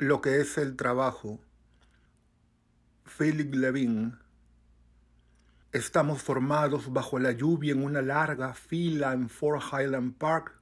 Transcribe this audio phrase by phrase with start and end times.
[0.00, 1.38] Lo que es el trabajo.
[3.18, 4.18] Philip Levin.
[5.72, 10.54] Estamos formados bajo la lluvia en una larga fila en Fort Highland Park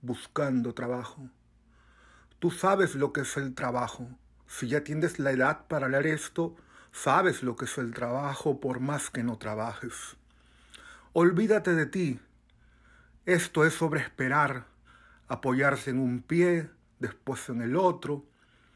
[0.00, 1.28] buscando trabajo.
[2.38, 4.08] Tú sabes lo que es el trabajo.
[4.46, 6.56] Si ya tienes la edad para leer esto,
[6.90, 10.16] sabes lo que es el trabajo por más que no trabajes.
[11.12, 12.18] Olvídate de ti.
[13.26, 14.64] Esto es sobre esperar,
[15.28, 18.24] apoyarse en un pie, después en el otro,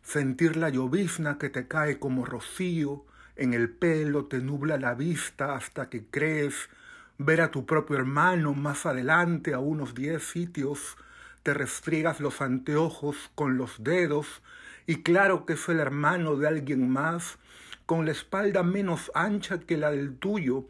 [0.08, 3.04] sentir la llovizna que te cae como rocío,
[3.36, 6.70] en el pelo te nubla la vista hasta que crees
[7.18, 10.96] ver a tu propio hermano más adelante a unos diez sitios,
[11.42, 14.40] te restriegas los anteojos con los dedos
[14.86, 17.36] y claro que es el hermano de alguien más,
[17.84, 20.64] con la espalda menos ancha que la del tuyo,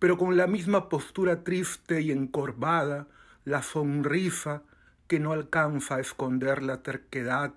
[0.00, 3.06] pero con la misma postura triste y encorvada,
[3.44, 4.64] la sonrisa
[5.06, 7.52] que no alcanza a esconder la terquedad,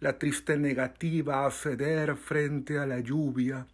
[0.00, 3.66] la triste negativa a ceder frente a la lluvia,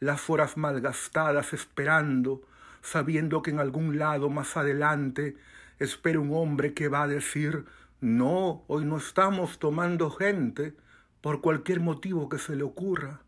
[0.00, 2.42] las horas malgastadas esperando,
[2.82, 5.36] sabiendo que en algún lado más adelante
[5.78, 7.64] espera un hombre que va a decir
[8.00, 10.74] no, hoy no estamos tomando gente,
[11.20, 13.20] por cualquier motivo que se le ocurra.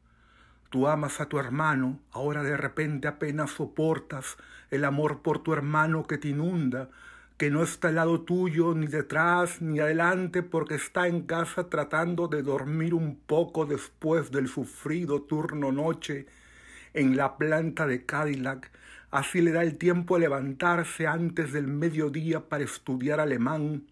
[0.70, 4.38] Tú amas a tu hermano, ahora de repente apenas soportas
[4.70, 6.88] el amor por tu hermano que te inunda,
[7.42, 12.28] que no está al lado tuyo, ni detrás, ni adelante, porque está en casa tratando
[12.28, 16.26] de dormir un poco después del sufrido turno noche
[16.94, 18.70] en la planta de Cadillac.
[19.10, 23.88] Así le da el tiempo a levantarse antes del mediodía para estudiar alemán.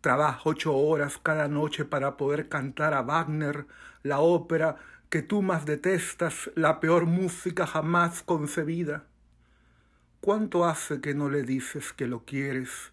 [0.00, 3.66] Trabaja ocho horas cada noche para poder cantar a Wagner,
[4.02, 4.76] la ópera
[5.10, 9.04] que tú más detestas, la peor música jamás concebida.
[10.20, 12.92] ¿Cuánto hace que no le dices que lo quieres,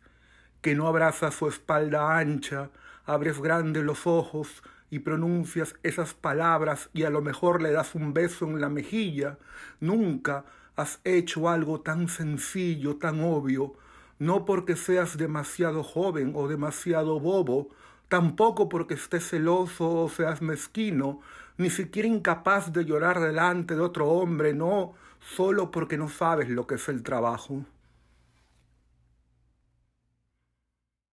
[0.62, 2.70] que no abrazas su espalda ancha,
[3.06, 8.14] abres grandes los ojos y pronuncias esas palabras y a lo mejor le das un
[8.14, 9.40] beso en la mejilla?
[9.80, 10.46] Nunca
[10.76, 13.74] has hecho algo tan sencillo, tan obvio,
[14.20, 17.70] no porque seas demasiado joven o demasiado bobo,
[18.16, 21.20] tampoco porque estés celoso o seas mezquino,
[21.58, 26.66] ni siquiera incapaz de llorar delante de otro hombre, no, solo porque no sabes lo
[26.66, 27.66] que es el trabajo.